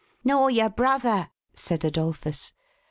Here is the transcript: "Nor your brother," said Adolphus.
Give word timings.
"Nor 0.23 0.49
your 0.49 0.71
brother," 0.71 1.29
said 1.53 1.85
Adolphus. 1.85 2.53